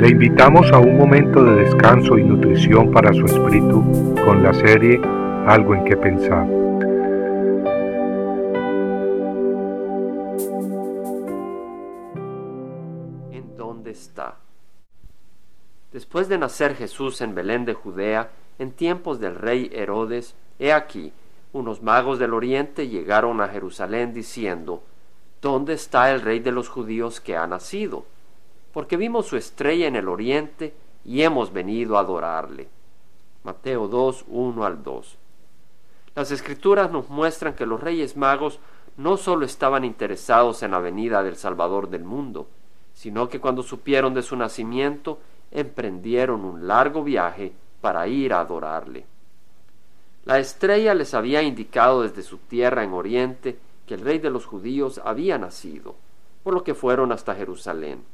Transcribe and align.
Le 0.00 0.08
invitamos 0.08 0.72
a 0.72 0.78
un 0.78 0.96
momento 0.96 1.44
de 1.44 1.56
descanso 1.56 2.16
y 2.16 2.24
nutrición 2.24 2.90
para 2.90 3.12
su 3.12 3.26
espíritu 3.26 4.14
con 4.24 4.42
la 4.42 4.54
serie 4.54 4.98
Algo 5.46 5.74
en 5.74 5.84
que 5.84 5.94
pensar. 5.94 6.46
¿En 13.30 13.54
dónde 13.58 13.90
está? 13.90 14.36
Después 15.92 16.30
de 16.30 16.38
nacer 16.38 16.76
Jesús 16.76 17.20
en 17.20 17.34
Belén 17.34 17.66
de 17.66 17.74
Judea, 17.74 18.30
en 18.58 18.72
tiempos 18.72 19.20
del 19.20 19.34
rey 19.34 19.68
Herodes, 19.70 20.34
he 20.58 20.72
aquí, 20.72 21.12
unos 21.52 21.82
magos 21.82 22.18
del 22.18 22.32
oriente 22.32 22.88
llegaron 22.88 23.42
a 23.42 23.48
Jerusalén 23.48 24.14
diciendo, 24.14 24.82
¿Dónde 25.42 25.74
está 25.74 26.10
el 26.10 26.22
rey 26.22 26.40
de 26.40 26.52
los 26.52 26.70
judíos 26.70 27.20
que 27.20 27.36
ha 27.36 27.46
nacido? 27.46 28.06
Porque 28.72 28.96
vimos 28.96 29.26
su 29.26 29.36
estrella 29.36 29.86
en 29.86 29.96
el 29.96 30.08
oriente 30.08 30.74
y 31.04 31.22
hemos 31.22 31.52
venido 31.52 31.96
a 31.96 32.00
adorarle. 32.00 32.68
Mateo 33.42 33.88
2, 33.88 34.26
1 34.28 34.64
al 34.64 34.82
2. 34.82 35.18
Las 36.14 36.30
escrituras 36.30 36.90
nos 36.90 37.08
muestran 37.08 37.54
que 37.54 37.66
los 37.66 37.80
reyes 37.80 38.16
magos 38.16 38.58
no 38.96 39.16
solo 39.16 39.46
estaban 39.46 39.84
interesados 39.84 40.62
en 40.62 40.72
la 40.72 40.78
venida 40.78 41.22
del 41.22 41.36
Salvador 41.36 41.88
del 41.88 42.04
mundo, 42.04 42.48
sino 42.92 43.28
que 43.28 43.40
cuando 43.40 43.62
supieron 43.62 44.12
de 44.12 44.22
su 44.22 44.36
nacimiento, 44.36 45.20
emprendieron 45.50 46.44
un 46.44 46.66
largo 46.66 47.02
viaje 47.02 47.52
para 47.80 48.06
ir 48.08 48.32
a 48.32 48.40
adorarle. 48.40 49.06
La 50.24 50.38
estrella 50.38 50.92
les 50.94 51.14
había 51.14 51.42
indicado 51.42 52.02
desde 52.02 52.22
su 52.22 52.38
tierra 52.38 52.84
en 52.84 52.92
Oriente 52.92 53.58
que 53.86 53.94
el 53.94 54.02
rey 54.02 54.18
de 54.18 54.30
los 54.30 54.44
judíos 54.44 55.00
había 55.02 55.38
nacido, 55.38 55.96
por 56.42 56.52
lo 56.52 56.62
que 56.62 56.74
fueron 56.74 57.10
hasta 57.10 57.34
Jerusalén. 57.34 58.04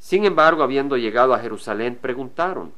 Sin 0.00 0.24
embargo, 0.24 0.62
habiendo 0.62 0.96
llegado 0.96 1.34
a 1.34 1.38
Jerusalén, 1.38 1.98
preguntaron, 2.00 2.72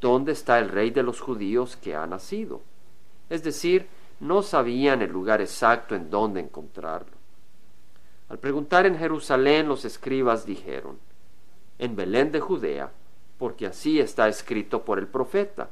¿dónde 0.00 0.32
está 0.32 0.58
el 0.58 0.70
rey 0.70 0.90
de 0.90 1.02
los 1.02 1.20
judíos 1.20 1.76
que 1.76 1.94
ha 1.94 2.06
nacido? 2.06 2.62
Es 3.28 3.44
decir, 3.44 3.86
no 4.20 4.42
sabían 4.42 5.02
el 5.02 5.12
lugar 5.12 5.42
exacto 5.42 5.94
en 5.94 6.08
donde 6.08 6.40
encontrarlo. 6.40 7.12
Al 8.30 8.38
preguntar 8.38 8.86
en 8.86 8.98
Jerusalén, 8.98 9.68
los 9.68 9.84
escribas 9.84 10.46
dijeron, 10.46 10.98
en 11.78 11.94
Belén 11.94 12.32
de 12.32 12.40
Judea, 12.40 12.90
porque 13.38 13.66
así 13.66 14.00
está 14.00 14.26
escrito 14.26 14.82
por 14.82 14.98
el 14.98 15.06
profeta, 15.06 15.68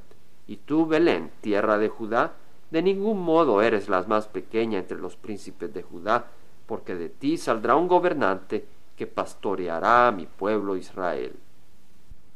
y 0.46 0.58
tú, 0.58 0.84
Belén, 0.84 1.32
tierra 1.40 1.78
de 1.78 1.88
Judá, 1.88 2.34
de 2.70 2.82
ningún 2.82 3.22
modo 3.22 3.62
eres 3.62 3.88
la 3.88 4.02
más 4.02 4.28
pequeña 4.28 4.78
entre 4.78 4.98
los 4.98 5.16
príncipes 5.16 5.72
de 5.72 5.82
Judá, 5.82 6.26
porque 6.66 6.94
de 6.94 7.08
ti 7.08 7.38
saldrá 7.38 7.74
un 7.74 7.88
gobernante 7.88 8.66
que 8.96 9.06
pastoreará 9.06 10.08
a 10.08 10.12
mi 10.12 10.26
pueblo 10.26 10.76
Israel. 10.76 11.34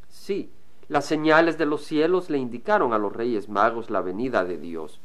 Sí, 0.08 0.50
las 0.88 1.04
señales 1.04 1.58
de 1.58 1.66
los 1.66 1.84
cielos 1.84 2.30
le 2.30 2.38
indicaron 2.38 2.92
a 2.92 2.98
los 2.98 3.12
reyes 3.12 3.48
magos 3.48 3.90
la 3.90 4.00
venida 4.00 4.44
de 4.44 4.56
Dios, 4.56 5.00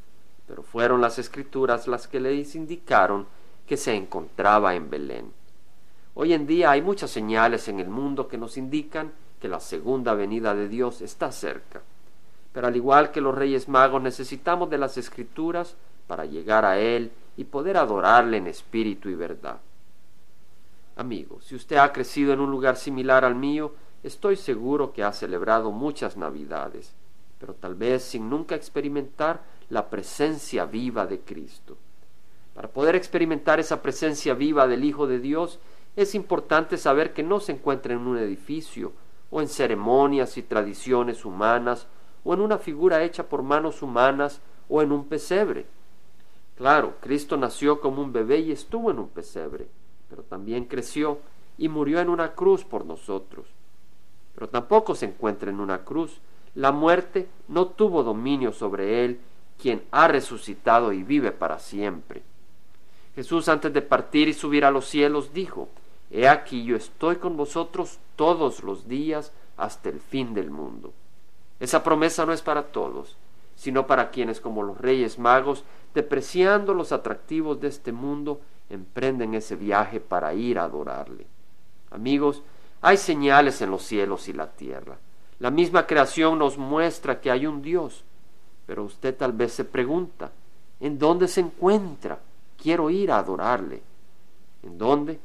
pero 0.48 0.64
fueron 0.64 1.02
las 1.02 1.20
escrituras 1.20 1.88
las 1.88 2.08
que 2.08 2.20
les 2.20 2.56
indicaron 2.56 3.28
que 3.68 3.78
se 3.78 3.96
encontraba 3.96 4.76
en 4.76 4.90
Belén. 4.90 5.32
Hoy 6.16 6.34
en 6.34 6.46
día 6.46 6.72
hay 6.72 6.82
muchas 6.82 7.12
señales 7.12 7.68
en 7.68 7.80
el 7.80 7.90
mundo 7.90 8.28
que 8.28 8.38
nos 8.38 8.58
indican 8.58 9.12
que 9.42 9.48
la 9.48 9.60
segunda 9.60 10.14
venida 10.14 10.56
de 10.56 10.70
Dios 10.70 11.02
está 11.02 11.32
cerca. 11.32 11.82
Pero 12.54 12.68
al 12.68 12.76
igual 12.76 13.12
que 13.12 13.20
los 13.20 13.36
reyes 13.36 13.68
magos 13.68 14.02
necesitamos 14.02 14.70
de 14.70 14.78
las 14.78 14.98
escrituras 14.98 15.76
para 16.08 16.26
llegar 16.26 16.66
a 16.66 16.80
Él 16.80 17.12
y 17.36 17.46
poder 17.46 17.78
adorarle 17.78 18.38
en 18.38 18.48
espíritu 18.48 19.10
y 19.10 19.16
verdad. 19.16 19.60
Amigo, 20.96 21.42
si 21.42 21.56
usted 21.56 21.78
ha 21.78 21.92
crecido 21.92 22.34
en 22.34 22.40
un 22.40 22.52
lugar 22.52 22.78
similar 22.78 23.26
al 23.26 23.34
mío, 23.34 23.74
estoy 24.04 24.36
seguro 24.36 24.94
que 24.94 25.04
ha 25.04 25.12
celebrado 25.12 25.72
muchas 25.72 26.18
Navidades, 26.18 26.94
pero 27.40 27.56
tal 27.56 27.74
vez 27.74 28.04
sin 28.04 28.30
nunca 28.30 28.54
experimentar 28.54 29.42
la 29.70 29.90
presencia 29.90 30.66
viva 30.66 31.08
de 31.08 31.22
Cristo. 31.22 31.78
Para 32.54 32.68
poder 32.68 32.96
experimentar 32.96 33.60
esa 33.60 33.82
presencia 33.82 34.36
viva 34.36 34.68
del 34.68 34.84
Hijo 34.84 35.08
de 35.08 35.18
Dios, 35.18 35.60
es 35.96 36.14
importante 36.14 36.78
saber 36.78 37.14
que 37.14 37.24
no 37.24 37.40
se 37.40 37.54
encuentra 37.54 37.94
en 37.94 38.06
un 38.06 38.20
edificio, 38.20 38.94
o 39.32 39.42
en 39.42 39.48
ceremonias 39.48 40.38
y 40.38 40.44
tradiciones 40.44 41.26
humanas, 41.26 41.88
o 42.24 42.36
en 42.36 42.42
una 42.42 42.60
figura 42.60 43.04
hecha 43.04 43.28
por 43.28 43.42
manos 43.42 43.82
humanas, 43.82 44.42
o 44.70 44.84
en 44.84 44.92
un 44.92 45.06
pesebre. 45.06 45.66
Claro, 46.56 46.98
Cristo 47.02 47.36
nació 47.36 47.82
como 47.82 48.04
un 48.04 48.14
bebé 48.14 48.42
y 48.42 48.52
estuvo 48.52 48.92
en 48.92 49.00
un 49.00 49.10
pesebre 49.10 49.68
creció 50.68 51.20
y 51.58 51.70
murió 51.70 52.00
en 52.00 52.10
una 52.10 52.34
cruz 52.34 52.64
por 52.64 52.86
nosotros. 52.86 53.46
Pero 54.36 54.50
tampoco 54.50 54.96
se 54.96 55.06
encuentra 55.06 55.50
en 55.50 55.60
una 55.60 55.84
cruz. 55.84 56.20
La 56.56 56.72
muerte 56.72 57.28
no 57.48 57.68
tuvo 57.68 58.04
dominio 58.04 58.52
sobre 58.52 59.06
él, 59.06 59.20
quien 59.62 59.84
ha 59.92 60.08
resucitado 60.08 60.92
y 60.94 61.04
vive 61.04 61.32
para 61.32 61.60
siempre. 61.60 62.24
Jesús 63.16 63.48
antes 63.48 63.72
de 63.72 63.82
partir 63.82 64.28
y 64.28 64.34
subir 64.34 64.66
a 64.66 64.72
los 64.72 64.86
cielos 64.86 65.34
dijo, 65.34 65.70
He 66.12 66.28
aquí 66.28 66.64
yo 66.64 66.76
estoy 66.76 67.18
con 67.18 67.38
vosotros 67.38 68.00
todos 68.16 68.64
los 68.64 68.88
días 68.88 69.32
hasta 69.58 69.90
el 69.90 70.00
fin 70.00 70.34
del 70.34 70.52
mundo. 70.52 70.94
Esa 71.60 71.84
promesa 71.84 72.26
no 72.26 72.34
es 72.34 72.42
para 72.42 72.64
todos, 72.64 73.16
sino 73.56 73.88
para 73.88 74.10
quienes 74.10 74.42
como 74.42 74.64
los 74.64 74.78
reyes 74.78 75.20
magos, 75.20 75.64
depreciando 75.94 76.74
los 76.74 76.92
atractivos 76.92 77.62
de 77.62 77.68
este 77.68 77.92
mundo, 77.92 78.42
emprenden 78.74 79.34
ese 79.34 79.56
viaje 79.56 80.00
para 80.00 80.34
ir 80.34 80.60
a 80.60 80.64
adorarle. 80.64 81.26
Amigos, 81.92 82.42
hay 82.82 82.98
señales 82.98 83.62
en 83.62 83.72
los 83.72 83.84
cielos 83.84 84.28
y 84.28 84.34
la 84.34 84.52
tierra. 84.52 84.98
La 85.40 85.52
misma 85.52 85.86
creación 85.88 86.40
nos 86.40 86.58
muestra 86.58 87.22
que 87.22 87.32
hay 87.32 87.46
un 87.46 87.62
Dios, 87.62 88.04
pero 88.66 88.84
usted 88.84 89.16
tal 89.16 89.34
vez 89.34 89.54
se 89.54 89.66
pregunta, 89.66 90.32
¿en 90.80 90.98
dónde 90.98 91.28
se 91.28 91.42
encuentra? 91.42 92.20
Quiero 92.58 92.90
ir 92.90 93.12
a 93.12 93.18
adorarle. 93.18 93.82
¿En 94.64 94.78
dónde? 94.78 95.20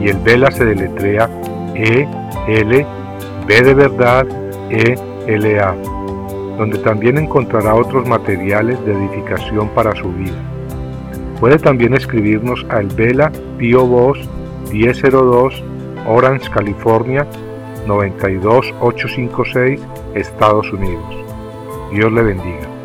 Y 0.00 0.08
el 0.08 0.18
Vela 0.18 0.50
se 0.50 0.64
deletrea 0.64 1.30
E 1.74 2.08
L 2.46 2.86
B 3.46 3.62
de 3.62 3.74
verdad 3.74 4.26
E 4.70 4.94
L 5.26 5.60
A 5.60 5.74
donde 6.58 6.78
también 6.78 7.16
encontrará 7.16 7.74
otros 7.74 8.06
materiales 8.06 8.84
de 8.84 8.92
edificación 8.92 9.68
para 9.70 9.94
su 9.94 10.12
vida. 10.12 10.36
Puede 11.40 11.58
también 11.58 11.94
escribirnos 11.94 12.66
al 12.68 12.88
Vela 12.88 13.32
Pio 13.58 13.86
Box 13.86 14.20
1002 14.72 15.62
Orange, 16.06 16.50
California 16.50 17.26
92856, 17.86 19.80
Estados 20.14 20.72
Unidos. 20.72 21.04
Dios 21.92 22.12
le 22.12 22.22
bendiga. 22.22 22.77